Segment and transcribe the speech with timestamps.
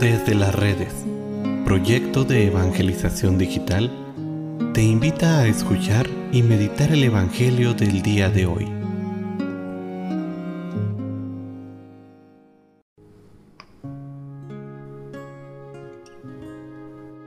[0.00, 0.92] Desde las redes,
[1.64, 3.90] proyecto de evangelización digital,
[4.74, 8.68] te invita a escuchar y meditar el Evangelio del día de hoy.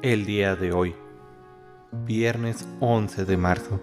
[0.02, 0.94] El día de hoy,
[2.06, 3.80] viernes 11 de marzo.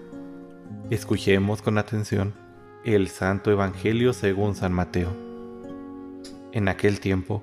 [0.91, 2.35] Escuchemos con atención
[2.85, 5.09] el Santo Evangelio según San Mateo.
[6.53, 7.43] En aquel tiempo,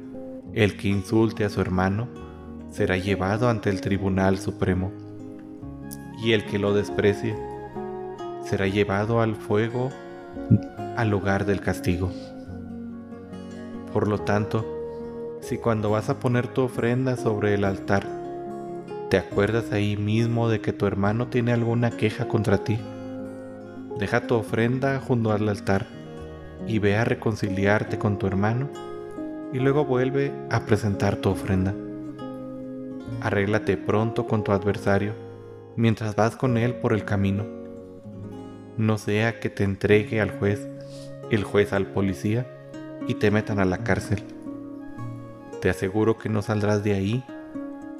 [0.53, 2.09] El que insulte a su hermano
[2.71, 4.91] será llevado ante el tribunal supremo.
[6.21, 7.37] Y el que lo desprecie
[8.43, 9.89] será llevado al fuego,
[10.97, 12.11] al lugar del castigo.
[13.93, 14.65] Por lo tanto,
[15.39, 18.05] si cuando vas a poner tu ofrenda sobre el altar,
[19.09, 22.77] te acuerdas ahí mismo de que tu hermano tiene alguna queja contra ti,
[23.99, 25.87] deja tu ofrenda junto al altar
[26.67, 28.90] y ve a reconciliarte con tu hermano
[29.53, 31.73] y luego vuelve a presentar tu ofrenda.
[33.21, 35.13] Arréglate pronto con tu adversario
[35.75, 37.45] mientras vas con él por el camino.
[38.77, 40.67] No sea que te entregue al juez,
[41.29, 42.47] el juez al policía
[43.07, 44.23] y te metan a la cárcel.
[45.61, 47.23] Te aseguro que no saldrás de ahí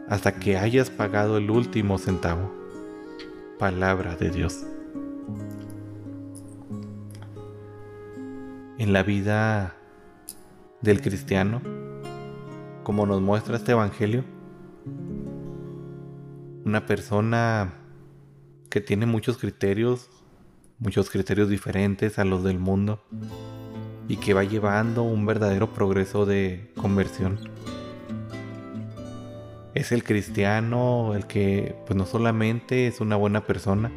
[0.10, 2.52] hasta que hayas pagado el último centavo.
[3.60, 4.66] Palabra de Dios.
[8.82, 9.76] en la vida
[10.82, 11.62] del cristiano,
[12.84, 14.24] como nos muestra este Evangelio,
[16.66, 17.74] una persona
[18.70, 20.10] que tiene muchos criterios,
[20.80, 23.04] muchos criterios diferentes a los del mundo
[24.08, 27.40] y que va llevando un verdadero progreso de conversión.
[29.74, 33.92] Es el cristiano el que pues no solamente es una buena persona,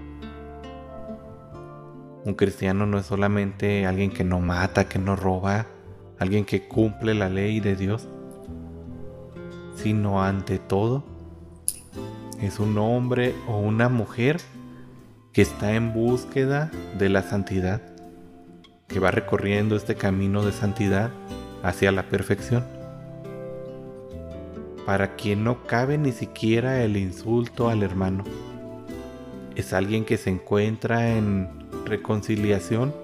[2.25, 5.67] un cristiano no es solamente alguien que no mata, que no roba,
[6.19, 8.09] alguien que cumple la ley de Dios,
[9.77, 11.15] sino ante todo
[12.41, 14.39] es un hombre o una mujer
[15.33, 17.81] que está en búsqueda de la santidad,
[18.87, 21.11] que va recorriendo este camino de santidad
[21.63, 22.65] hacia la perfección.
[24.85, 28.25] Para quien no cabe ni siquiera el insulto al hermano.
[29.57, 31.49] Es alguien que se encuentra en
[31.87, 32.95] reconciliación,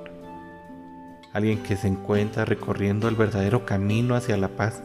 [1.33, 4.83] alguien que se encuentra recorriendo el verdadero camino hacia la paz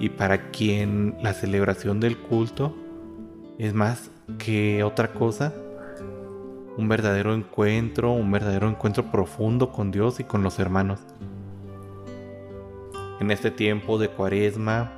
[0.00, 2.74] y para quien la celebración del culto
[3.58, 5.54] es más que otra cosa,
[6.76, 11.00] un verdadero encuentro, un verdadero encuentro profundo con Dios y con los hermanos.
[13.20, 14.92] En este tiempo de cuaresma,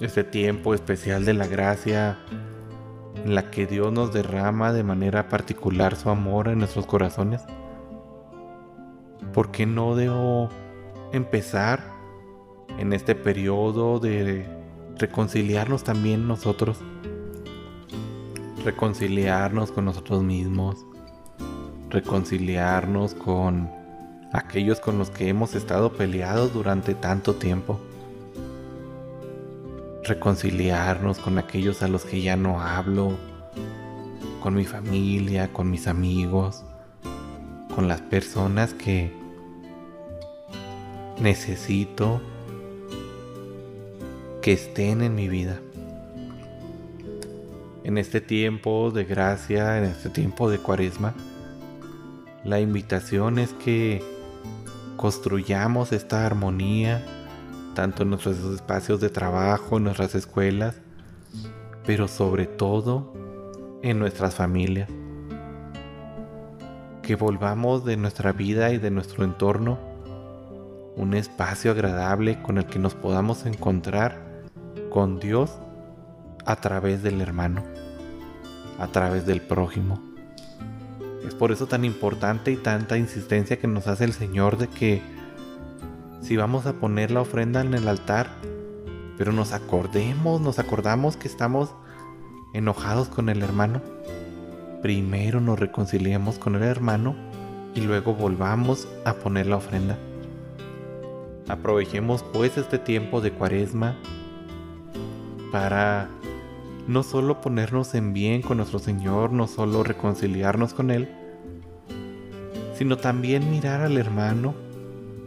[0.00, 2.18] este tiempo especial de la gracia,
[3.24, 7.42] en la que Dios nos derrama de manera particular su amor en nuestros corazones?
[9.32, 10.48] ¿Por qué no debo
[11.12, 11.84] empezar
[12.78, 14.46] en este periodo de
[14.98, 16.78] reconciliarnos también nosotros?
[18.64, 20.86] Reconciliarnos con nosotros mismos,
[21.90, 23.70] reconciliarnos con
[24.32, 27.80] aquellos con los que hemos estado peleados durante tanto tiempo
[30.04, 33.16] reconciliarnos con aquellos a los que ya no hablo,
[34.40, 36.64] con mi familia, con mis amigos,
[37.74, 39.10] con las personas que
[41.20, 42.20] necesito
[44.42, 45.60] que estén en mi vida.
[47.82, 51.14] En este tiempo de gracia, en este tiempo de cuaresma,
[52.44, 54.02] la invitación es que
[54.96, 57.04] construyamos esta armonía
[57.74, 60.76] tanto en nuestros espacios de trabajo, en nuestras escuelas,
[61.84, 63.12] pero sobre todo
[63.82, 64.88] en nuestras familias.
[67.06, 69.78] Que volvamos de nuestra vida y de nuestro entorno
[70.96, 74.42] un espacio agradable con el que nos podamos encontrar
[74.88, 75.52] con Dios
[76.46, 77.62] a través del hermano,
[78.78, 80.00] a través del prójimo.
[81.26, 85.02] Es por eso tan importante y tanta insistencia que nos hace el Señor de que
[86.22, 88.28] si vamos a poner la ofrenda en el altar,
[89.18, 91.74] pero nos acordemos, nos acordamos que estamos
[92.54, 93.82] enojados con el hermano.
[94.84, 97.16] Primero nos reconciliemos con el hermano
[97.74, 99.96] y luego volvamos a poner la ofrenda.
[101.48, 103.96] Aprovechemos pues este tiempo de cuaresma
[105.50, 106.10] para
[106.86, 111.08] no solo ponernos en bien con nuestro Señor, no solo reconciliarnos con Él,
[112.74, 114.54] sino también mirar al hermano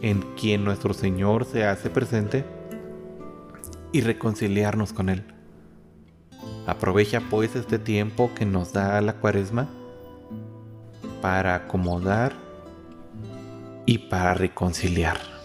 [0.03, 2.45] en quien nuestro Señor se hace presente
[3.91, 5.36] y reconciliarnos con Él.
[6.67, 9.69] Aprovecha pues este tiempo que nos da la cuaresma
[11.21, 12.33] para acomodar
[13.85, 15.36] y para reconciliar.